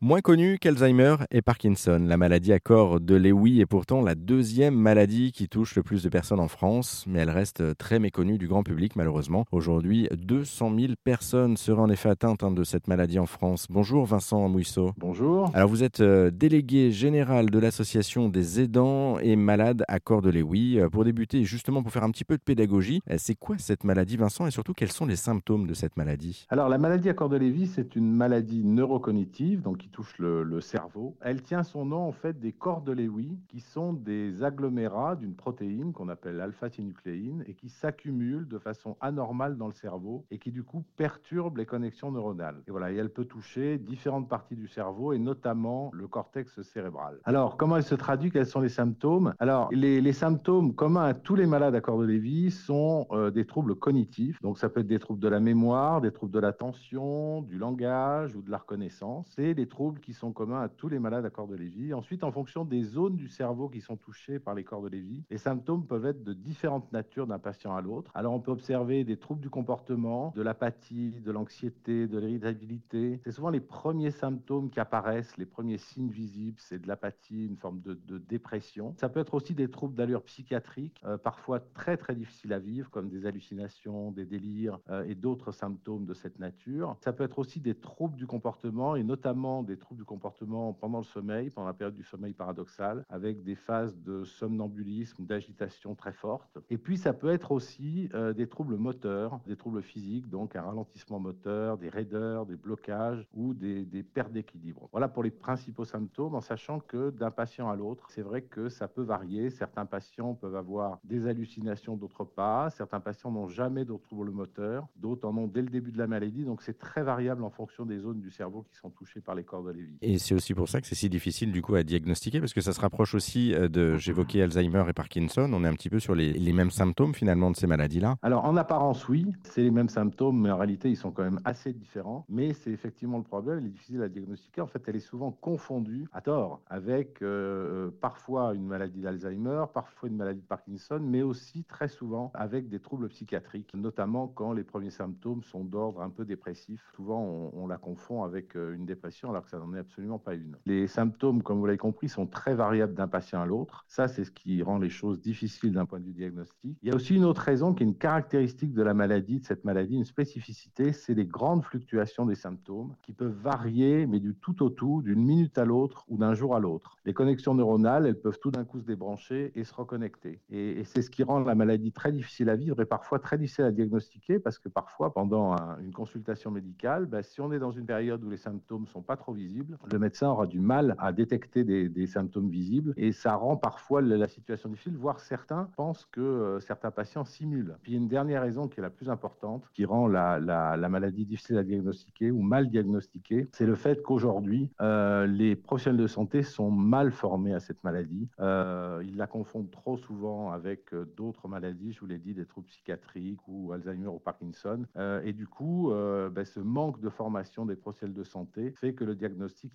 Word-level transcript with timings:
Moins 0.00 0.20
connu 0.20 0.58
qu'Alzheimer 0.60 1.16
et 1.32 1.42
Parkinson, 1.42 2.00
la 2.06 2.16
maladie 2.16 2.52
à 2.52 2.60
corps 2.60 3.00
de 3.00 3.16
Lewy 3.16 3.60
est 3.60 3.66
pourtant 3.66 4.00
la 4.00 4.14
deuxième 4.14 4.76
maladie 4.76 5.32
qui 5.32 5.48
touche 5.48 5.74
le 5.74 5.82
plus 5.82 6.04
de 6.04 6.08
personnes 6.08 6.38
en 6.38 6.46
France, 6.46 7.04
mais 7.08 7.18
elle 7.18 7.30
reste 7.30 7.76
très 7.78 7.98
méconnue 7.98 8.38
du 8.38 8.46
grand 8.46 8.62
public 8.62 8.94
malheureusement. 8.94 9.44
Aujourd'hui, 9.50 10.06
200 10.16 10.72
000 10.78 10.92
personnes 11.02 11.56
seraient 11.56 11.82
en 11.82 11.90
effet 11.90 12.10
atteintes 12.10 12.44
hein, 12.44 12.52
de 12.52 12.62
cette 12.62 12.86
maladie 12.86 13.18
en 13.18 13.26
France. 13.26 13.66
Bonjour 13.70 14.04
Vincent 14.04 14.48
Mouisseau. 14.48 14.92
Bonjour. 14.98 15.50
Alors 15.52 15.68
vous 15.68 15.82
êtes 15.82 15.98
euh, 15.98 16.30
délégué 16.30 16.92
général 16.92 17.50
de 17.50 17.58
l'association 17.58 18.28
des 18.28 18.60
aidants 18.60 19.18
et 19.18 19.34
malades 19.34 19.82
à 19.88 19.98
corps 19.98 20.22
de 20.22 20.30
Lewy. 20.30 20.78
Euh, 20.78 20.88
pour 20.88 21.04
débuter, 21.04 21.42
justement 21.42 21.82
pour 21.82 21.90
faire 21.90 22.04
un 22.04 22.12
petit 22.12 22.24
peu 22.24 22.36
de 22.36 22.42
pédagogie, 22.44 23.00
euh, 23.10 23.16
c'est 23.18 23.34
quoi 23.34 23.56
cette 23.58 23.82
maladie 23.82 24.16
Vincent 24.16 24.46
et 24.46 24.52
surtout 24.52 24.74
quels 24.74 24.92
sont 24.92 25.06
les 25.06 25.16
symptômes 25.16 25.66
de 25.66 25.74
cette 25.74 25.96
maladie? 25.96 26.46
Alors 26.50 26.68
la 26.68 26.78
maladie 26.78 27.08
à 27.08 27.14
corps 27.14 27.28
de 27.28 27.36
Lévy, 27.36 27.66
c'est 27.66 27.96
une 27.96 28.12
maladie 28.12 28.62
neurocognitive, 28.62 29.60
donc 29.60 29.87
touche 29.88 30.18
le, 30.18 30.60
cerveau. 30.60 31.16
Elle 31.20 31.42
tient 31.42 31.62
son 31.62 31.84
nom 31.84 32.08
en 32.08 32.12
fait 32.12 32.38
des 32.40 32.52
corps 32.52 32.82
de 32.82 32.92
Lewy, 32.92 33.38
qui 33.48 33.60
sont 33.60 33.92
des 33.92 34.42
agglomérats 34.42 35.16
d'une 35.16 35.34
protéine 35.34 35.92
qu'on 35.92 36.08
appelle 36.08 36.40
alpha-synucléine 36.40 37.44
et 37.46 37.54
qui 37.54 37.68
s'accumulent 37.68 38.48
de 38.48 38.58
façon 38.58 38.96
anormale 39.00 39.56
dans 39.56 39.66
le 39.66 39.72
cerveau 39.72 40.24
et 40.30 40.38
qui 40.38 40.50
du 40.50 40.64
coup 40.64 40.84
perturbent 40.96 41.56
les 41.56 41.66
connexions 41.66 42.10
neuronales. 42.10 42.62
Et 42.66 42.70
voilà, 42.70 42.92
et 42.92 42.96
elle 42.96 43.10
peut 43.10 43.24
toucher 43.24 43.78
différentes 43.78 44.28
parties 44.28 44.56
du 44.56 44.68
cerveau 44.68 45.12
et 45.12 45.18
notamment 45.18 45.90
le 45.92 46.08
cortex 46.08 46.60
cérébral. 46.62 47.18
Alors, 47.24 47.56
comment 47.56 47.76
elle 47.76 47.82
se 47.82 47.94
traduit? 47.94 48.30
Quels 48.30 48.46
sont 48.46 48.60
les 48.60 48.68
symptômes? 48.68 49.34
Alors, 49.38 49.68
les, 49.72 50.12
symptômes 50.12 50.74
communs 50.74 51.04
à 51.04 51.14
tous 51.14 51.36
les 51.36 51.46
malades 51.46 51.74
à 51.74 51.80
corps 51.80 51.98
de 51.98 52.06
Lévy 52.06 52.50
sont 52.50 53.06
euh, 53.12 53.30
des 53.30 53.46
troubles 53.46 53.76
cognitifs. 53.76 54.40
Donc, 54.42 54.58
ça 54.58 54.68
peut 54.68 54.80
être 54.80 54.86
des 54.86 54.98
troubles 54.98 55.20
de 55.20 55.28
la 55.28 55.40
mémoire, 55.40 56.00
des 56.00 56.10
troubles 56.10 56.32
de 56.32 56.40
l'attention, 56.40 57.42
du 57.42 57.58
langage 57.58 58.34
ou 58.34 58.42
de 58.42 58.50
la 58.50 58.58
reconnaissance. 58.58 59.26
C'est 59.36 59.54
des 59.54 59.66
troubles 59.66 59.77
qui 60.00 60.12
sont 60.12 60.32
communs 60.32 60.60
à 60.60 60.68
tous 60.68 60.88
les 60.88 60.98
malades 60.98 61.24
à 61.24 61.30
corps 61.30 61.46
de 61.46 61.54
Lévy. 61.54 61.94
Ensuite, 61.94 62.24
en 62.24 62.32
fonction 62.32 62.64
des 62.64 62.82
zones 62.82 63.16
du 63.16 63.28
cerveau 63.28 63.68
qui 63.68 63.80
sont 63.80 63.96
touchées 63.96 64.40
par 64.40 64.54
les 64.54 64.64
corps 64.64 64.82
de 64.82 64.88
Lévy, 64.88 65.22
les 65.30 65.38
symptômes 65.38 65.86
peuvent 65.86 66.06
être 66.06 66.24
de 66.24 66.32
différentes 66.32 66.90
natures 66.92 67.26
d'un 67.26 67.38
patient 67.38 67.74
à 67.74 67.80
l'autre. 67.80 68.10
Alors, 68.14 68.32
on 68.32 68.40
peut 68.40 68.50
observer 68.50 69.04
des 69.04 69.16
troubles 69.16 69.40
du 69.40 69.50
comportement, 69.50 70.32
de 70.34 70.42
l'apathie, 70.42 71.20
de 71.20 71.30
l'anxiété, 71.30 72.08
de 72.08 72.18
l'irritabilité. 72.18 73.20
C'est 73.22 73.30
souvent 73.30 73.50
les 73.50 73.60
premiers 73.60 74.10
symptômes 74.10 74.68
qui 74.68 74.80
apparaissent, 74.80 75.36
les 75.36 75.46
premiers 75.46 75.78
signes 75.78 76.10
visibles, 76.10 76.58
c'est 76.58 76.80
de 76.80 76.88
l'apathie, 76.88 77.46
une 77.46 77.56
forme 77.56 77.80
de, 77.80 78.18
dépression. 78.18 78.94
Ça 78.98 79.08
peut 79.08 79.20
être 79.20 79.34
aussi 79.34 79.54
des 79.54 79.70
troubles 79.70 79.94
d'allure 79.94 80.22
psychiatrique, 80.22 81.00
euh, 81.04 81.16
parfois 81.16 81.60
très 81.60 81.96
très 81.96 82.16
difficiles 82.16 82.52
à 82.52 82.58
vivre, 82.58 82.90
comme 82.90 83.08
des 83.08 83.26
hallucinations, 83.26 84.10
des 84.10 84.26
délires 84.26 84.80
euh, 84.90 85.04
et 85.04 85.14
d'autres 85.14 85.52
symptômes 85.52 86.04
de 86.04 86.14
cette 86.14 86.40
nature. 86.40 86.96
Ça 87.00 87.12
peut 87.12 87.24
être 87.24 87.38
aussi 87.38 87.60
des 87.60 87.76
troubles 87.76 88.16
du 88.16 88.26
comportement 88.26 88.96
et 88.96 89.04
notamment 89.04 89.62
des 89.68 89.76
troubles 89.76 90.00
du 90.00 90.04
comportement 90.04 90.72
pendant 90.72 90.98
le 90.98 91.04
sommeil, 91.04 91.50
pendant 91.50 91.66
la 91.68 91.74
période 91.74 91.94
du 91.94 92.02
sommeil 92.02 92.32
paradoxal, 92.32 93.04
avec 93.08 93.44
des 93.44 93.54
phases 93.54 93.96
de 93.98 94.24
somnambulisme, 94.24 95.24
d'agitation 95.24 95.94
très 95.94 96.12
fortes. 96.12 96.58
Et 96.70 96.78
puis, 96.78 96.96
ça 96.96 97.12
peut 97.12 97.30
être 97.30 97.52
aussi 97.52 98.08
euh, 98.14 98.32
des 98.32 98.48
troubles 98.48 98.76
moteurs, 98.76 99.40
des 99.46 99.56
troubles 99.56 99.82
physiques, 99.82 100.28
donc 100.28 100.56
un 100.56 100.62
ralentissement 100.62 101.20
moteur, 101.20 101.78
des 101.78 101.88
raideurs, 101.88 102.46
des 102.46 102.56
blocages 102.56 103.26
ou 103.34 103.54
des, 103.54 103.84
des 103.84 104.02
pertes 104.02 104.32
d'équilibre. 104.32 104.88
Voilà 104.92 105.08
pour 105.08 105.22
les 105.22 105.30
principaux 105.30 105.84
symptômes, 105.84 106.34
en 106.34 106.40
sachant 106.40 106.80
que 106.80 107.10
d'un 107.10 107.30
patient 107.30 107.68
à 107.68 107.76
l'autre, 107.76 108.10
c'est 108.10 108.22
vrai 108.22 108.42
que 108.42 108.68
ça 108.68 108.88
peut 108.88 109.02
varier. 109.02 109.50
Certains 109.50 109.86
patients 109.86 110.34
peuvent 110.34 110.56
avoir 110.56 110.98
des 111.04 111.26
hallucinations, 111.26 111.96
d'autres 111.96 112.24
pas. 112.24 112.70
Certains 112.70 113.00
patients 113.00 113.30
n'ont 113.30 113.48
jamais 113.48 113.84
de 113.84 113.96
troubles 113.96 114.30
moteurs, 114.30 114.86
d'autres 114.96 115.28
en 115.28 115.36
ont 115.36 115.46
dès 115.46 115.62
le 115.62 115.68
début 115.68 115.92
de 115.92 115.98
la 115.98 116.06
maladie. 116.06 116.44
Donc, 116.44 116.62
c'est 116.62 116.78
très 116.78 117.02
variable 117.02 117.44
en 117.44 117.50
fonction 117.50 117.84
des 117.84 117.98
zones 117.98 118.20
du 118.20 118.30
cerveau 118.30 118.62
qui 118.62 118.76
sont 118.76 118.90
touchées 118.90 119.20
par 119.20 119.34
les 119.34 119.44
corps 119.44 119.57
de 119.62 119.72
Lévy. 119.72 119.98
Et 120.02 120.18
c'est 120.18 120.34
aussi 120.34 120.54
pour 120.54 120.68
ça 120.68 120.80
que 120.80 120.86
c'est 120.86 120.94
si 120.94 121.08
difficile 121.08 121.52
du 121.52 121.62
coup 121.62 121.74
à 121.74 121.82
diagnostiquer, 121.82 122.40
parce 122.40 122.54
que 122.54 122.60
ça 122.60 122.72
se 122.72 122.80
rapproche 122.80 123.14
aussi 123.14 123.54
euh, 123.54 123.68
de, 123.68 123.96
j'évoquais 123.96 124.42
Alzheimer 124.42 124.84
et 124.88 124.92
Parkinson, 124.92 125.50
on 125.52 125.64
est 125.64 125.68
un 125.68 125.74
petit 125.74 125.90
peu 125.90 125.98
sur 125.98 126.14
les, 126.14 126.32
les 126.32 126.52
mêmes 126.52 126.70
symptômes 126.70 127.14
finalement 127.14 127.50
de 127.50 127.56
ces 127.56 127.66
maladies-là. 127.66 128.16
Alors 128.22 128.44
en 128.44 128.56
apparence 128.56 129.08
oui, 129.08 129.26
c'est 129.44 129.62
les 129.62 129.70
mêmes 129.70 129.88
symptômes, 129.88 130.40
mais 130.40 130.50
en 130.50 130.58
réalité 130.58 130.90
ils 130.90 130.96
sont 130.96 131.10
quand 131.10 131.24
même 131.24 131.40
assez 131.44 131.72
différents. 131.72 132.24
Mais 132.28 132.52
c'est 132.52 132.70
effectivement 132.70 133.18
le 133.18 133.24
problème, 133.24 133.58
elle 133.58 133.66
est 133.66 133.70
difficile 133.70 134.02
à 134.02 134.08
diagnostiquer. 134.08 134.60
En 134.60 134.66
fait, 134.66 134.82
elle 134.86 134.96
est 134.96 135.00
souvent 135.00 135.30
confondue, 135.30 136.06
à 136.12 136.20
tort, 136.20 136.62
avec 136.68 137.22
euh, 137.22 137.88
euh, 137.88 137.90
parfois 138.00 138.54
une 138.54 138.66
maladie 138.66 139.00
d'Alzheimer, 139.00 139.64
parfois 139.72 140.08
une 140.08 140.16
maladie 140.16 140.40
de 140.40 140.46
Parkinson, 140.46 141.00
mais 141.02 141.22
aussi 141.22 141.64
très 141.64 141.88
souvent 141.88 142.30
avec 142.34 142.68
des 142.68 142.80
troubles 142.80 143.08
psychiatriques, 143.08 143.72
notamment 143.74 144.28
quand 144.28 144.52
les 144.52 144.64
premiers 144.64 144.90
symptômes 144.90 145.42
sont 145.42 145.64
d'ordre 145.64 146.02
un 146.02 146.10
peu 146.10 146.24
dépressif. 146.24 146.82
Souvent 146.94 147.22
on, 147.22 147.50
on 147.54 147.66
la 147.66 147.78
confond 147.78 148.22
avec 148.24 148.54
une 148.54 148.86
dépression 148.86 149.30
alors 149.30 149.44
que 149.44 149.47
ça 149.48 149.58
n'en 149.58 149.74
est 149.74 149.78
absolument 149.78 150.18
pas 150.18 150.34
une. 150.34 150.56
Les 150.66 150.86
symptômes, 150.86 151.42
comme 151.42 151.58
vous 151.58 151.66
l'avez 151.66 151.78
compris, 151.78 152.08
sont 152.08 152.26
très 152.26 152.54
variables 152.54 152.94
d'un 152.94 153.08
patient 153.08 153.40
à 153.40 153.46
l'autre. 153.46 153.84
Ça, 153.88 154.08
c'est 154.08 154.24
ce 154.24 154.30
qui 154.30 154.62
rend 154.62 154.78
les 154.78 154.90
choses 154.90 155.20
difficiles 155.20 155.72
d'un 155.72 155.86
point 155.86 156.00
de 156.00 156.04
vue 156.04 156.12
diagnostique. 156.12 156.78
Il 156.82 156.88
y 156.88 156.92
a 156.92 156.94
aussi 156.94 157.14
une 157.14 157.24
autre 157.24 157.42
raison 157.42 157.74
qui 157.74 157.82
est 157.82 157.86
une 157.86 157.96
caractéristique 157.96 158.74
de 158.74 158.82
la 158.82 158.94
maladie, 158.94 159.40
de 159.40 159.44
cette 159.44 159.64
maladie, 159.64 159.94
une 159.96 160.04
spécificité, 160.04 160.92
c'est 160.92 161.14
les 161.14 161.26
grandes 161.26 161.64
fluctuations 161.64 162.26
des 162.26 162.34
symptômes 162.34 162.94
qui 163.02 163.12
peuvent 163.12 163.36
varier, 163.42 164.06
mais 164.06 164.20
du 164.20 164.34
tout 164.34 164.62
au 164.62 164.70
tout, 164.70 165.02
d'une 165.02 165.24
minute 165.24 165.58
à 165.58 165.64
l'autre 165.64 166.04
ou 166.08 166.18
d'un 166.18 166.34
jour 166.34 166.54
à 166.54 166.60
l'autre. 166.60 166.96
Les 167.04 167.14
connexions 167.14 167.54
neuronales, 167.54 168.06
elles 168.06 168.20
peuvent 168.20 168.38
tout 168.38 168.50
d'un 168.50 168.64
coup 168.64 168.80
se 168.80 168.84
débrancher 168.84 169.52
et 169.54 169.64
se 169.64 169.74
reconnecter. 169.74 170.40
Et, 170.50 170.84
c'est 170.84 171.02
ce 171.02 171.10
qui 171.10 171.22
rend 171.22 171.40
la 171.40 171.54
maladie 171.54 171.92
très 171.92 172.12
difficile 172.12 172.48
à 172.48 172.56
vivre 172.56 172.80
et 172.80 172.86
parfois 172.86 173.18
très 173.18 173.38
difficile 173.38 173.64
à 173.64 173.72
diagnostiquer 173.72 174.38
parce 174.38 174.58
que 174.58 174.68
parfois, 174.68 175.12
pendant 175.12 175.56
une 175.80 175.92
consultation 175.92 176.50
médicale, 176.50 177.06
ben, 177.06 177.22
si 177.22 177.40
on 177.40 177.52
est 177.52 177.58
dans 177.58 177.72
une 177.72 177.86
période 177.86 178.22
où 178.24 178.30
les 178.30 178.36
symptômes 178.36 178.86
sont 178.86 179.02
pas 179.02 179.16
trop 179.16 179.32
visibles, 179.38 179.78
le 179.90 179.98
médecin 179.98 180.28
aura 180.28 180.46
du 180.46 180.60
mal 180.60 180.94
à 180.98 181.12
détecter 181.12 181.64
des, 181.64 182.06
symptômes 182.06 182.48
visibles 182.48 182.94
et 182.96 183.12
ça 183.12 183.34
rend 183.34 183.56
parfois 183.56 184.00
la 184.00 184.28
situation 184.28 184.70
difficile, 184.70 184.96
voire 184.96 185.20
certains 185.20 185.68
pensent 185.76 186.06
que 186.10 186.20
euh, 186.20 186.60
certains 186.60 186.90
patients 186.90 187.24
simulent. 187.24 187.76
Puis 187.82 187.94
une 187.94 188.08
dernière 188.08 188.42
raison 188.42 188.66
qui 188.68 188.80
est 188.80 188.82
la 188.82 188.90
plus 188.90 189.10
importante, 189.10 189.64
qui 189.74 189.84
rend 189.84 190.06
la, 190.06 190.88
maladie 190.88 191.26
difficile 191.26 191.58
à 191.58 191.64
diagnostiquer 191.64 192.30
ou 192.30 192.40
mal 192.40 192.70
diagnostiquée, 192.70 193.48
c'est 193.52 193.66
le 193.66 193.74
fait 193.74 194.02
qu'aujourd'hui, 194.02 194.70
euh, 194.80 195.26
les 195.26 195.54
professionnels 195.54 196.00
de 196.00 196.06
santé 196.06 196.42
sont 196.42 196.70
mal 196.70 197.10
formés 197.10 197.52
à 197.52 197.60
cette 197.60 197.82
maladie. 197.84 198.28
Euh, 198.40 199.02
ils 199.04 199.16
la 199.16 199.26
confondent 199.26 199.70
trop 199.70 199.98
souvent 199.98 200.50
avec 200.50 200.94
d'autres 201.16 201.46
maladies, 201.48 201.92
je 201.92 202.00
vous 202.00 202.06
l'ai 202.06 202.18
dit, 202.18 202.32
des 202.32 202.46
troubles 202.46 202.68
psychiatriques 202.68 203.46
ou 203.46 203.72
Alzheimer 203.72 204.08
ou 204.08 204.18
Parkinson. 204.18 204.84
et 205.24 205.32
du 205.32 205.46
coup, 205.46 205.90
ben, 205.90 206.44
ce 206.44 206.60
manque 206.60 207.00
de 207.00 207.10
formation 207.10 207.66
des 207.66 207.76
professionnels 207.76 208.16
de 208.16 208.24
santé 208.24 208.72
fait 208.76 208.94
que 208.94 209.04
le 209.04 209.14
diagnostic 209.14 209.27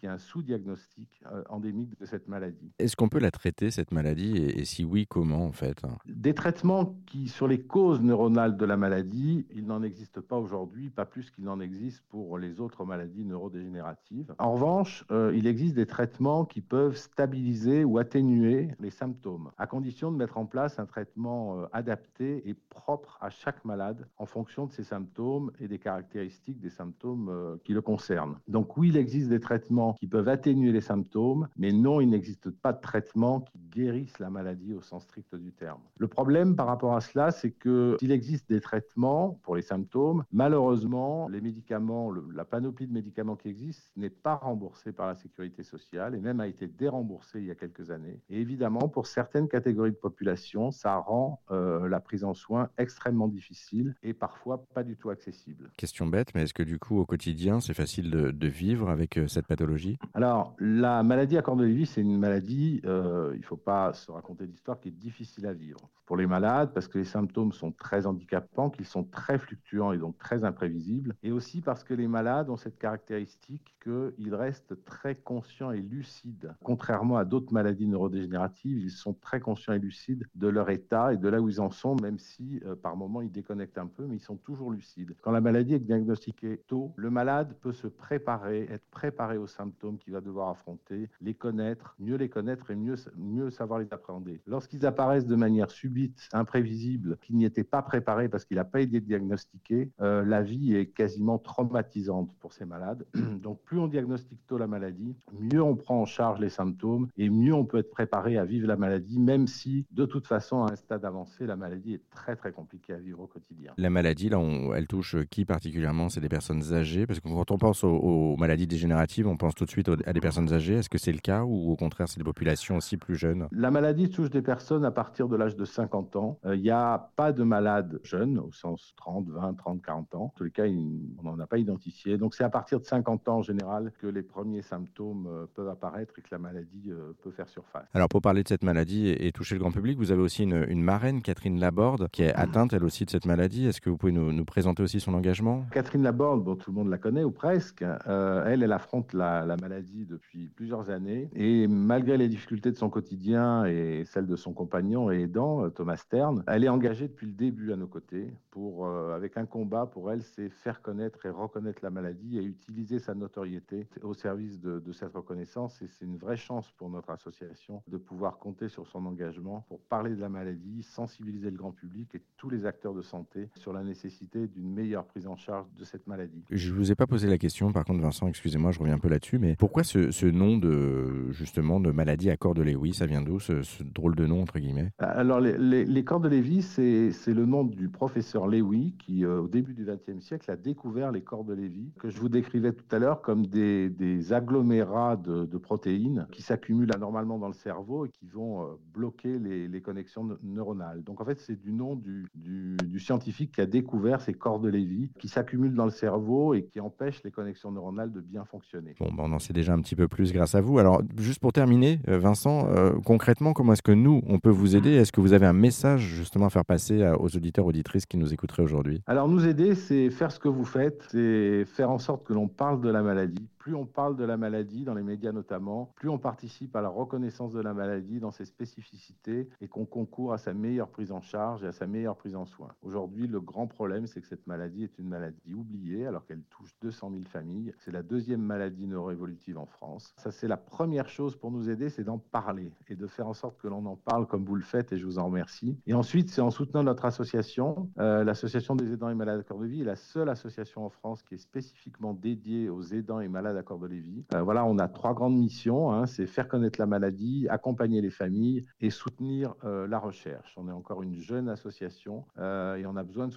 est 0.03 0.07
un 0.07 0.17
sous-diagnostic 0.17 1.21
euh, 1.31 1.43
endémique 1.49 1.97
de 1.99 2.05
cette 2.05 2.27
maladie. 2.27 2.71
Est-ce 2.79 2.95
qu'on 2.95 3.09
peut 3.09 3.19
la 3.19 3.31
traiter, 3.31 3.71
cette 3.71 3.91
maladie, 3.91 4.37
et, 4.37 4.65
si 4.65 4.83
oui, 4.83 5.05
comment 5.07 5.45
en 5.45 5.51
fait 5.51 5.81
Des 6.05 6.33
traitements 6.33 6.95
qui, 7.05 7.27
sur 7.27 7.47
les 7.47 7.61
causes 7.61 8.01
neuronales 8.01 8.57
de 8.57 8.65
la 8.65 8.77
maladie, 8.77 9.45
il 9.51 9.65
n'en 9.65 9.83
existe 9.83 10.21
pas 10.21 10.37
aujourd'hui, 10.37 10.89
pas 10.89 11.05
plus 11.05 11.29
qu'il 11.31 11.43
n'en 11.43 11.59
existe 11.59 12.01
pour 12.09 12.37
les 12.37 12.59
autres 12.59 12.85
maladies 12.85 13.25
neurodégénératives. 13.25 14.33
En 14.39 14.53
revanche, 14.53 15.05
euh, 15.11 15.33
il 15.35 15.47
existe 15.47 15.75
des 15.75 15.85
traitements 15.85 16.45
qui 16.45 16.61
peuvent 16.61 16.95
stabiliser 16.95 17.83
ou 17.83 17.97
atténuer 17.97 18.69
les 18.79 18.89
symptômes, 18.89 19.51
à 19.57 19.67
condition 19.67 20.11
de 20.11 20.17
mettre 20.17 20.37
en 20.37 20.45
place 20.45 20.79
un 20.79 20.85
traitement 20.85 21.59
euh, 21.59 21.65
adapté 21.73 22.47
et 22.47 22.53
propre 22.53 23.17
à 23.21 23.29
chaque 23.29 23.63
malade 23.65 24.07
en 24.17 24.25
fonction 24.25 24.65
de 24.65 24.71
ses 24.71 24.83
symptômes 24.83 25.51
et 25.59 25.67
des 25.67 25.79
caractéristiques 25.79 26.59
des 26.59 26.69
symptômes 26.69 27.59
qui 27.63 27.73
le 27.73 27.81
concernent. 27.81 28.37
Donc 28.47 28.77
oui, 28.77 28.89
il 28.89 28.97
existe 28.97 29.29
des 29.29 29.39
traitements 29.43 29.93
qui 29.99 30.07
peuvent 30.07 30.29
atténuer 30.29 30.71
les 30.71 30.81
symptômes, 30.81 31.47
mais 31.57 31.71
non, 31.71 32.01
il 32.01 32.09
n'existe 32.09 32.49
pas 32.49 32.73
de 32.73 32.81
traitement 32.81 33.41
qui 33.41 33.59
guérisse 33.69 34.17
la 34.19 34.29
maladie 34.29 34.73
au 34.73 34.81
sens 34.81 35.03
strict 35.03 35.35
du 35.35 35.51
terme. 35.51 35.81
Le 35.97 36.07
problème 36.07 36.55
par 36.55 36.67
rapport 36.67 36.95
à 36.95 37.01
cela, 37.01 37.31
c'est 37.31 37.51
que 37.51 37.97
s'il 37.99 38.11
existe 38.11 38.49
des 38.49 38.61
traitements 38.61 39.39
pour 39.43 39.55
les 39.55 39.61
symptômes, 39.61 40.23
malheureusement, 40.31 41.27
les 41.27 41.41
médicaments, 41.41 42.11
la 42.11 42.45
panoplie 42.45 42.87
de 42.87 42.93
médicaments 42.93 43.35
qui 43.35 43.49
existe 43.49 43.91
n'est 43.95 44.09
pas 44.09 44.35
remboursée 44.35 44.91
par 44.91 45.07
la 45.07 45.15
sécurité 45.15 45.63
sociale 45.63 46.15
et 46.15 46.19
même 46.19 46.39
a 46.39 46.47
été 46.47 46.67
déremboursée 46.67 47.39
il 47.39 47.45
y 47.45 47.51
a 47.51 47.55
quelques 47.55 47.91
années. 47.91 48.19
Et 48.29 48.39
évidemment, 48.39 48.87
pour 48.89 49.07
certaines 49.07 49.47
catégories 49.47 49.91
de 49.91 49.97
population, 49.97 50.71
ça 50.71 50.97
rend 50.97 51.41
euh, 51.51 51.87
la 51.87 51.99
prise 51.99 52.23
en 52.23 52.33
soin 52.33 52.69
extrêmement 52.77 53.27
difficile 53.27 53.95
et 54.03 54.13
parfois 54.13 54.65
pas 54.73 54.83
du 54.83 54.95
tout 54.95 55.09
accessible. 55.09 55.71
Question 55.77 56.07
bête, 56.07 56.33
mais 56.33 56.43
est-ce 56.43 56.53
que 56.53 56.63
du 56.63 56.79
coup, 56.79 56.97
au 56.99 57.05
quotidien, 57.05 57.59
c'est 57.59 57.73
facile 57.73 58.09
de, 58.09 58.31
de 58.31 58.47
vivre 58.47 58.89
avec 58.89 59.17
euh, 59.17 59.22
cette 59.27 59.47
pathologie 59.47 59.97
Alors, 60.13 60.55
la 60.59 61.03
maladie 61.03 61.37
à 61.37 61.41
corps 61.41 61.55
de 61.55 61.65
Lévy, 61.65 61.85
c'est 61.85 62.01
une 62.01 62.17
maladie, 62.17 62.81
euh, 62.85 63.31
il 63.33 63.39
ne 63.39 63.45
faut 63.45 63.57
pas 63.57 63.93
se 63.93 64.11
raconter 64.11 64.47
d'histoire, 64.47 64.79
qui 64.79 64.89
est 64.89 64.91
difficile 64.91 65.47
à 65.47 65.53
vivre. 65.53 65.79
Pour 66.05 66.17
les 66.17 66.27
malades, 66.27 66.71
parce 66.73 66.87
que 66.87 66.97
les 66.97 67.05
symptômes 67.05 67.53
sont 67.53 67.71
très 67.71 68.05
handicapants, 68.05 68.69
qu'ils 68.69 68.85
sont 68.85 69.05
très 69.05 69.39
fluctuants 69.39 69.93
et 69.93 69.97
donc 69.97 70.17
très 70.17 70.43
imprévisibles, 70.43 71.15
et 71.23 71.31
aussi 71.31 71.61
parce 71.61 71.83
que 71.83 71.93
les 71.93 72.07
malades 72.07 72.49
ont 72.49 72.57
cette 72.57 72.77
caractéristique 72.77 73.75
qu'ils 73.81 74.35
restent 74.35 74.83
très 74.83 75.15
conscients 75.15 75.71
et 75.71 75.81
lucides. 75.81 76.53
Contrairement 76.63 77.17
à 77.17 77.25
d'autres 77.25 77.53
maladies 77.53 77.87
neurodégénératives, 77.87 78.79
ils 78.79 78.91
sont 78.91 79.13
très 79.13 79.39
conscients 79.39 79.73
et 79.73 79.79
lucides 79.79 80.25
de 80.35 80.47
leur 80.47 80.69
état 80.69 81.13
et 81.13 81.17
de 81.17 81.27
là 81.29 81.41
où 81.41 81.49
ils 81.49 81.61
en 81.61 81.71
sont, 81.71 81.95
même 81.95 82.19
si 82.19 82.61
euh, 82.65 82.75
par 82.75 82.95
moments 82.95 83.21
ils 83.21 83.31
déconnectent 83.31 83.77
un 83.77 83.87
peu, 83.87 84.05
mais 84.05 84.17
ils 84.17 84.21
sont 84.21 84.37
toujours 84.37 84.71
lucides. 84.71 85.15
Quand 85.21 85.31
la 85.31 85.41
maladie 85.41 85.75
est 85.75 85.79
diagnostiquée 85.79 86.61
tôt, 86.67 86.93
le 86.95 87.09
malade 87.09 87.55
peut 87.61 87.73
se 87.73 87.87
préparer, 87.87 88.67
être 88.69 88.85
prêt 88.91 89.11
préparer 89.13 89.37
aux 89.37 89.45
symptômes 89.45 89.99
qu'il 89.99 90.11
va 90.11 90.21
devoir 90.21 90.49
affronter, 90.49 91.07
les 91.21 91.35
connaître, 91.35 91.95
mieux 91.99 92.15
les 92.15 92.29
connaître 92.29 92.71
et 92.71 92.75
mieux, 92.75 92.95
mieux 93.15 93.51
savoir 93.51 93.77
les 93.77 93.93
appréhender. 93.93 94.41
Lorsqu'ils 94.47 94.87
apparaissent 94.87 95.27
de 95.27 95.35
manière 95.35 95.69
subite, 95.69 96.29
imprévisible, 96.33 97.17
qu'il 97.21 97.37
n'y 97.37 97.45
était 97.45 97.63
pas 97.63 97.83
préparé 97.83 98.27
parce 98.27 98.43
qu'il 98.43 98.57
n'a 98.57 98.65
pas 98.65 98.81
été 98.81 99.01
diagnostiqué, 99.01 99.91
euh, 100.01 100.25
la 100.25 100.41
vie 100.41 100.75
est 100.75 100.87
quasiment 100.87 101.37
traumatisante 101.37 102.35
pour 102.39 102.53
ces 102.53 102.65
malades. 102.65 103.05
Donc 103.43 103.61
plus 103.61 103.77
on 103.77 103.87
diagnostique 103.87 104.39
tôt 104.47 104.57
la 104.57 104.65
maladie, 104.65 105.15
mieux 105.39 105.61
on 105.61 105.75
prend 105.75 106.01
en 106.01 106.05
charge 106.05 106.39
les 106.39 106.49
symptômes 106.49 107.07
et 107.15 107.29
mieux 107.29 107.53
on 107.53 107.65
peut 107.65 107.77
être 107.77 107.91
préparé 107.91 108.39
à 108.39 108.45
vivre 108.45 108.67
la 108.67 108.77
maladie, 108.77 109.19
même 109.19 109.45
si 109.45 109.85
de 109.91 110.05
toute 110.05 110.25
façon 110.25 110.63
à 110.63 110.71
un 110.71 110.75
stade 110.75 111.05
avancé, 111.05 111.45
la 111.45 111.55
maladie 111.55 111.93
est 111.93 112.09
très 112.09 112.35
très 112.35 112.51
compliquée 112.51 112.93
à 112.93 112.97
vivre 112.97 113.19
au 113.19 113.27
quotidien. 113.27 113.73
La 113.77 113.91
maladie, 113.91 114.29
là, 114.29 114.41
elle 114.75 114.87
touche 114.87 115.17
qui 115.29 115.45
particulièrement? 115.45 116.09
C'est 116.09 116.21
des 116.21 116.29
personnes 116.29 116.73
âgées? 116.73 117.05
Parce 117.05 117.19
que 117.19 117.27
quand 117.27 117.51
on 117.51 117.57
pense 117.59 117.83
aux, 117.83 118.35
maladies 118.37 118.65
dégénératives, 118.65 119.02
on 119.25 119.37
pense 119.37 119.55
tout 119.55 119.65
de 119.65 119.69
suite 119.69 119.89
à 120.05 120.13
des 120.13 120.21
personnes 120.21 120.51
âgées. 120.53 120.75
Est-ce 120.75 120.89
que 120.89 120.97
c'est 120.97 121.11
le 121.11 121.19
cas 121.19 121.43
ou 121.43 121.71
au 121.71 121.75
contraire 121.75 122.07
c'est 122.07 122.17
des 122.17 122.23
populations 122.23 122.77
aussi 122.77 122.97
plus 122.97 123.15
jeunes? 123.15 123.47
La 123.51 123.71
maladie 123.71 124.09
touche 124.09 124.29
des 124.29 124.41
personnes 124.41 124.85
à 124.85 124.91
partir 124.91 125.27
de 125.27 125.35
l'âge 125.35 125.55
de 125.55 125.65
50 125.65 126.15
ans. 126.15 126.39
Il 126.45 126.49
euh, 126.49 126.57
n'y 126.57 126.69
a 126.69 127.11
pas 127.15 127.31
de 127.31 127.43
malades 127.43 127.99
jeunes 128.03 128.39
au 128.39 128.51
sens 128.51 128.93
30, 128.97 129.29
20, 129.29 129.53
30, 129.53 129.81
40 129.81 130.15
ans. 130.15 130.23
En 130.23 130.33
tous 130.35 130.45
les 130.45 130.51
cas, 130.51 130.65
on 130.65 131.23
n'en 131.23 131.39
a 131.39 131.47
pas 131.47 131.57
identifié. 131.57 132.17
Donc 132.17 132.33
c'est 132.33 132.43
à 132.43 132.49
partir 132.49 132.79
de 132.79 132.85
50 132.85 133.27
ans 133.29 133.37
en 133.37 133.41
général 133.41 133.91
que 133.99 134.07
les 134.07 134.23
premiers 134.23 134.61
symptômes 134.61 135.27
euh, 135.27 135.45
peuvent 135.53 135.69
apparaître 135.69 136.13
et 136.17 136.21
que 136.21 136.29
la 136.31 136.39
maladie 136.39 136.91
euh, 136.91 137.13
peut 137.21 137.31
faire 137.31 137.49
surface. 137.49 137.87
Alors 137.93 138.09
pour 138.09 138.21
parler 138.21 138.43
de 138.43 138.47
cette 138.47 138.63
maladie 138.63 139.09
et, 139.09 139.31
toucher 139.31 139.55
le 139.55 139.59
grand 139.59 139.71
public, 139.71 139.97
vous 139.97 140.11
avez 140.11 140.21
aussi 140.21 140.43
une, 140.43 140.65
une 140.69 140.83
marraine, 140.83 141.21
Catherine 141.21 141.59
Laborde, 141.59 142.07
qui 142.09 142.23
est 142.23 142.33
atteinte 142.33 142.73
elle 142.73 142.83
aussi 142.83 143.05
de 143.05 143.09
cette 143.09 143.25
maladie. 143.25 143.67
Est-ce 143.67 143.81
que 143.81 143.89
vous 143.89 143.97
pouvez 143.97 144.11
nous, 144.11 144.45
présenter 144.45 144.83
aussi 144.83 144.99
son 144.99 145.13
engagement? 145.13 145.65
Catherine 145.71 146.03
Laborde, 146.03 146.43
bon, 146.43 146.55
tout 146.55 146.71
le 146.71 146.75
monde 146.75 146.89
la 146.89 146.97
connaît 146.97 147.23
ou 147.23 147.31
presque, 147.31 147.83
elle, 148.05 148.63
elle 148.63 148.71
affronte 148.93 149.13
la, 149.13 149.43
la 149.45 149.57
maladie 149.57 150.05
depuis 150.05 150.49
plusieurs 150.49 150.91
années 150.91 151.29
et 151.35 151.67
malgré 151.67 152.15
les 152.15 152.27
difficultés 152.27 152.71
de 152.71 152.77
son 152.77 152.89
quotidien 152.89 153.65
et 153.65 154.03
celles 154.05 154.27
de 154.27 154.35
son 154.35 154.53
compagnon 154.53 155.11
et 155.11 155.21
aidant, 155.21 155.67
Thomas 155.71 155.97
Stern, 155.97 156.43
elle 156.45 156.63
est 156.63 156.69
engagée 156.69 157.07
depuis 157.07 157.25
le 157.25 157.33
début 157.33 157.73
à 157.73 157.75
nos 157.75 157.87
côtés 157.87 158.31
pour, 158.51 158.85
euh, 158.85 159.15
avec 159.15 159.35
un 159.37 159.47
combat 159.47 159.87
pour 159.87 160.11
elle, 160.11 160.21
c'est 160.21 160.49
faire 160.49 160.83
connaître 160.83 161.25
et 161.25 161.31
reconnaître 161.31 161.79
la 161.81 161.89
maladie 161.89 162.37
et 162.37 162.43
utiliser 162.43 162.99
sa 162.99 163.15
notoriété 163.15 163.87
au 164.03 164.13
service 164.13 164.59
de, 164.59 164.79
cette 164.91 165.13
reconnaissance. 165.13 165.81
Et 165.81 165.87
c'est 165.87 166.05
une 166.05 166.17
vraie 166.17 166.37
chance 166.37 166.71
pour 166.77 166.87
notre 166.89 167.09
association 167.09 167.81
de 167.87 167.97
pouvoir 167.97 168.37
compter 168.37 168.69
sur 168.69 168.85
son 168.85 169.07
engagement 169.07 169.65
pour 169.67 169.79
parler 169.79 170.11
de 170.11 170.21
la 170.21 170.29
maladie, 170.29 170.83
sensibiliser 170.83 171.49
le 171.49 171.57
grand 171.57 171.71
public 171.71 172.13
et 172.13 172.21
tous 172.37 172.51
les 172.51 172.67
acteurs 172.67 172.93
de 172.93 173.01
santé 173.01 173.49
sur 173.55 173.73
la 173.73 173.83
nécessité 173.83 174.47
d'une 174.47 174.71
meilleure 174.71 175.05
prise 175.05 175.25
en 175.25 175.35
charge 175.35 175.65
de 175.73 175.83
cette 175.83 176.05
maladie. 176.05 176.43
Je 176.51 176.71
ne 176.71 176.75
vous 176.77 176.91
ai 176.91 176.95
pas 176.95 177.07
posé 177.07 177.27
la 177.27 177.39
question, 177.39 177.71
par 177.71 177.85
contre, 177.85 178.01
Vincent, 178.01 178.27
excusez-moi, 178.27 178.69
je 178.69 178.82
reviens 178.83 178.95
un 178.95 178.99
peu 178.99 179.09
là-dessus, 179.09 179.39
mais 179.39 179.55
pourquoi 179.55 179.83
ce, 179.83 180.25
nom 180.25 180.57
de 180.57 181.31
justement 181.31 181.79
de 181.79 181.91
maladie 181.91 182.29
à 182.29 182.37
corps 182.37 182.53
de 182.53 182.61
Lewy 182.61 182.93
Ça 182.93 183.05
vient 183.05 183.21
d'où 183.21 183.39
ce, 183.39 183.61
drôle 183.83 184.15
de 184.15 184.25
nom 184.25 184.41
entre 184.41 184.59
guillemets? 184.59 184.91
Alors 184.99 185.39
les, 185.39 185.57
les, 185.57 185.85
les 185.85 186.03
corps 186.03 186.19
de 186.19 186.29
Lévy, 186.29 186.61
c'est 186.61 187.33
le 187.33 187.45
nom 187.45 187.63
du 187.63 187.89
professeur 187.89 188.47
Lewy 188.47 188.95
qui, 188.97 189.25
euh, 189.25 189.41
au 189.41 189.47
début 189.47 189.73
du 189.73 189.85
XXe 189.85 190.23
siècle, 190.23 190.49
a 190.51 190.55
découvert 190.55 191.11
les 191.11 191.21
corps 191.21 191.43
de 191.43 191.53
Lévy, 191.53 191.91
que 191.99 192.09
je 192.09 192.19
vous 192.19 192.29
décrivais 192.29 192.73
tout 192.73 192.95
à 192.95 192.99
l'heure 192.99 193.21
comme 193.21 193.45
des, 193.45 194.33
agglomérats 194.33 195.17
de, 195.17 195.57
protéines 195.57 196.27
qui 196.31 196.41
s'accumulent 196.41 196.93
anormalement 196.93 197.37
dans 197.37 197.47
le 197.47 197.53
cerveau 197.53 198.05
et 198.05 198.09
qui 198.09 198.27
vont 198.27 198.63
euh, 198.63 198.65
bloquer 198.93 199.39
les, 199.39 199.81
connexions 199.81 200.37
neuronales. 200.43 201.03
Donc 201.03 201.19
en 201.21 201.25
fait, 201.25 201.39
c'est 201.39 201.59
du 201.59 201.73
nom 201.73 201.95
du, 201.95 202.27
du, 202.35 202.99
scientifique 202.99 203.55
qui 203.55 203.61
a 203.61 203.65
découvert 203.65 204.21
ces 204.21 204.33
corps 204.33 204.59
de 204.59 204.69
Lévy 204.69 205.11
qui 205.19 205.27
s'accumulent 205.27 205.75
dans 205.75 205.85
le 205.85 205.91
cerveau 205.91 206.53
et 206.53 206.63
qui 206.63 206.79
empêchent 206.79 207.21
les 207.23 207.31
connexions 207.31 207.71
neuronales 207.71 208.11
de 208.11 208.21
bien 208.21 208.45
fonctionner. 208.45 208.72
Bon, 208.99 209.11
ben 209.11 209.23
on 209.25 209.31
en 209.33 209.39
sait 209.39 209.53
déjà 209.53 209.73
un 209.73 209.81
petit 209.81 209.95
peu 209.95 210.07
plus 210.07 210.33
grâce 210.33 210.55
à 210.55 210.61
vous. 210.61 210.79
Alors, 210.79 211.01
juste 211.17 211.39
pour 211.39 211.53
terminer, 211.53 211.99
euh, 212.07 212.17
Vincent, 212.17 212.67
concrètement, 213.05 213.53
comment 213.53 213.73
est-ce 213.73 213.81
que 213.81 213.91
nous, 213.91 214.21
on 214.27 214.39
peut 214.39 214.49
vous 214.49 214.75
aider? 214.75 214.91
Est-ce 214.91 215.11
que 215.11 215.21
vous 215.21 215.33
avez 215.33 215.45
un 215.45 215.53
message 215.53 216.01
justement 216.01 216.47
à 216.47 216.49
faire 216.49 216.65
passer 216.65 217.05
aux 217.19 217.35
auditeurs, 217.35 217.65
auditrices 217.65 218.05
qui 218.05 218.17
nous 218.17 218.33
écouteraient 218.33 218.63
aujourd'hui? 218.63 219.01
Alors 219.07 219.27
nous 219.27 219.45
aider, 219.45 219.75
c'est 219.75 220.09
faire 220.09 220.31
ce 220.31 220.39
que 220.39 220.47
vous 220.47 220.65
faites, 220.65 221.05
c'est 221.11 221.65
faire 221.65 221.89
en 221.91 221.99
sorte 221.99 222.25
que 222.25 222.33
l'on 222.33 222.47
parle 222.47 222.81
de 222.81 222.89
la 222.89 223.01
maladie, 223.01 223.47
plus 223.63 223.75
on 223.75 223.85
parle 223.85 224.17
de 224.17 224.25
la 224.25 224.35
maladie, 224.35 224.83
dans 224.83 224.93
les 224.93 225.03
médias 225.03 225.31
notamment, 225.31 225.93
plus 225.95 226.09
on 226.09 226.17
participe 226.17 226.75
à 226.75 226.81
la 226.81 226.89
reconnaissance 226.89 227.53
de 227.53 227.61
la 227.61 227.73
maladie 227.73 228.19
dans 228.19 228.31
ses 228.31 228.43
spécificités 228.43 229.47
et 229.61 229.69
qu'on 229.69 229.85
concourt 229.85 230.33
à 230.33 230.37
sa 230.37 230.53
meilleure 230.53 230.89
prise 230.89 231.13
en 231.13 231.21
charge 231.21 231.63
et 231.63 231.67
à 231.67 231.71
sa 231.71 231.87
meilleure 231.87 232.17
prise 232.17 232.35
en 232.35 232.43
soin. 232.43 232.67
Aujourd'hui, 232.81 233.25
le 233.25 233.39
grand 233.39 233.67
problème, 233.67 234.05
c'est 234.05 234.19
que 234.19 234.27
cette 234.27 234.47
maladie 234.47 234.83
est 234.83 234.99
une 234.99 235.07
maladie 235.07 235.53
oubliée 235.53 236.05
alors 236.05 236.25
qu'elle 236.25 236.41
touche 236.49 236.75
200 236.81 237.11
000 237.11 237.23
familles. 237.23 237.73
C'est 237.77 237.93
la 237.93 238.03
deuxième 238.03 238.41
maladie 238.41 238.85
neuroévolutive 238.85 239.57
en 239.57 239.65
France. 239.65 240.13
Ça, 240.17 240.31
c'est 240.31 240.49
la 240.49 240.57
première 240.57 241.07
chose 241.07 241.37
pour 241.37 241.49
nous 241.49 241.69
aider, 241.69 241.89
c'est 241.89 242.03
d'en 242.03 242.17
parler 242.17 242.73
et 242.89 242.97
de 242.97 243.07
faire 243.07 243.29
en 243.29 243.33
sorte 243.33 243.57
que 243.61 243.69
l'on 243.69 243.85
en 243.85 243.95
parle 243.95 244.27
comme 244.27 244.43
vous 244.43 244.55
le 244.55 244.61
faites 244.61 244.91
et 244.91 244.97
je 244.97 245.05
vous 245.05 245.19
en 245.19 245.27
remercie. 245.27 245.77
Et 245.87 245.93
ensuite, 245.93 246.29
c'est 246.31 246.41
en 246.41 246.51
soutenant 246.51 246.83
notre 246.83 247.05
association, 247.05 247.89
euh, 247.97 248.25
l'association 248.25 248.75
des 248.75 248.91
aidants 248.91 249.09
et 249.09 249.15
malades 249.15 249.45
à 249.49 249.53
de 249.53 249.65
vie 249.65 249.85
la 249.85 249.95
seule 249.95 250.27
association 250.27 250.85
en 250.85 250.89
France 250.89 251.23
qui 251.23 251.35
est 251.35 251.37
spécifiquement 251.37 252.13
dédiée 252.13 252.67
aux 252.67 252.83
aidants 252.83 253.21
et 253.21 253.29
malades 253.29 253.52
d'accord 253.53 253.79
de 253.79 253.87
Lévis. 253.87 254.25
Euh, 254.33 254.41
voilà, 254.41 254.65
on 254.65 254.77
a 254.77 254.87
trois 254.87 255.13
grandes 255.13 255.35
missions. 255.35 255.91
Hein. 255.91 256.05
c'est 256.05 256.27
faire 256.27 256.47
connaître 256.47 256.79
la 256.79 256.85
maladie, 256.85 257.47
accompagner 257.49 258.01
les 258.01 258.09
familles 258.09 258.65
et 258.79 258.89
soutenir 258.89 259.55
euh, 259.63 259.87
la 259.87 259.99
recherche. 259.99 260.53
On 260.57 260.67
est 260.67 260.71
encore 260.71 261.03
une 261.03 261.15
jeune 261.15 261.49
association 261.49 262.25
euh, 262.37 262.75
et 262.75 262.85
on 262.85 262.95
a 262.95 263.03
besoin 263.03 263.27
de 263.27 263.33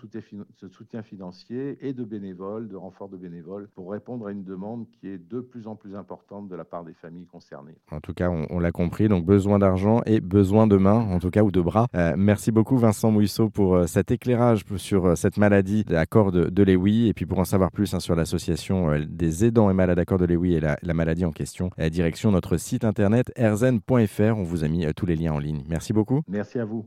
soutien, 0.68 1.02
financier 1.02 1.78
et 1.80 1.92
de 1.92 2.04
bénévoles, 2.04 2.68
de 2.68 2.76
renforts 2.76 3.08
de 3.08 3.16
bénévoles 3.16 3.68
pour 3.74 3.90
répondre 3.90 4.26
à 4.26 4.32
une 4.32 4.44
demande 4.44 4.86
qui 4.90 5.08
est 5.08 5.18
de 5.18 5.40
plus 5.40 5.66
en 5.66 5.76
plus 5.76 5.96
importante 5.96 6.48
de 6.48 6.56
la 6.56 6.64
part 6.64 6.84
des 6.84 6.94
familles 6.94 7.26
concernées. 7.26 7.76
En 7.90 8.00
tout 8.00 8.14
cas, 8.14 8.30
on, 8.30 8.58
l'a 8.58 8.72
compris, 8.72 9.08
donc 9.08 9.24
besoin 9.24 9.58
d'argent 9.58 10.02
et 10.06 10.20
besoin 10.20 10.66
de 10.66 10.76
mains, 10.76 11.00
en 11.10 11.18
tout 11.18 11.30
cas, 11.30 11.42
ou 11.42 11.50
de 11.50 11.60
bras. 11.60 11.86
merci 12.16 12.52
beaucoup 12.52 12.76
Vincent 12.76 13.10
Mouisseau 13.10 13.50
pour 13.50 13.88
cet 13.88 14.10
éclairage 14.10 14.64
sur 14.76 15.16
cette 15.16 15.38
maladie 15.38 15.84
d'accord 15.84 16.32
de, 16.32 16.48
de 16.48 16.62
et 16.76 17.12
puis 17.14 17.26
pour 17.26 17.38
en 17.38 17.44
savoir 17.44 17.70
plus 17.70 17.94
hein, 17.94 18.00
sur 18.00 18.14
l'association 18.14 18.90
des 19.08 19.44
aidants 19.44 19.70
et 19.70 19.74
malades 19.74 19.98
Lewy 20.14 20.54
et 20.54 20.60
la, 20.60 20.94
maladie 20.94 21.24
en 21.24 21.32
question. 21.32 21.70
La 21.76 21.90
direction 21.90 22.30
notre 22.30 22.56
site 22.56 22.84
internet 22.84 23.32
erzen.fr. 23.36 24.36
On 24.36 24.42
vous 24.42 24.64
a 24.64 24.68
mis 24.68 24.86
euh, 24.86 24.92
tous 24.94 25.06
les 25.06 25.16
liens 25.16 25.32
en 25.32 25.38
ligne. 25.38 25.64
Merci 25.68 25.92
beaucoup. 25.92 26.22
Merci 26.28 26.58
à 26.58 26.64
vous. 26.64 26.84